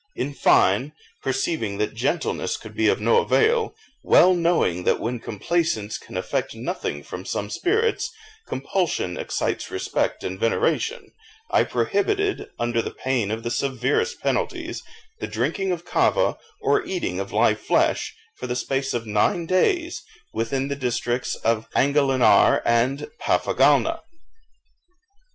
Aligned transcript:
In 0.15 0.33
fine, 0.33 0.93
perceiving 1.21 1.77
that 1.77 1.93
gentleness 1.93 2.57
could 2.57 2.73
be 2.73 2.87
of 2.87 2.99
no 2.99 3.17
avail, 3.19 3.75
well 4.03 4.33
knowing 4.33 4.83
that 4.83 4.99
when 4.99 5.19
complaisance 5.19 5.99
can 5.99 6.17
effect 6.17 6.55
nothing 6.55 7.03
from 7.03 7.23
some 7.23 7.51
spirits, 7.51 8.09
compulsion 8.47 9.15
excites 9.15 9.69
respect 9.69 10.23
and 10.23 10.39
veneration, 10.39 11.11
I 11.51 11.65
prohibited, 11.65 12.49
under 12.57 12.81
the 12.81 12.89
pain 12.89 13.29
of 13.29 13.43
the 13.43 13.51
severest 13.51 14.19
penalties, 14.21 14.81
the 15.19 15.27
drinking 15.27 15.71
of 15.71 15.85
kava, 15.85 16.39
or 16.63 16.83
eating 16.83 17.19
of 17.19 17.31
live 17.31 17.59
flesh, 17.59 18.15
for 18.39 18.47
the 18.47 18.55
space 18.55 18.95
of 18.95 19.05
nine 19.05 19.45
days, 19.45 20.01
within 20.33 20.67
the 20.67 20.75
districts 20.75 21.35
of 21.35 21.69
Angalinar 21.75 22.63
and 22.65 23.07
Paphagalna. 23.21 23.99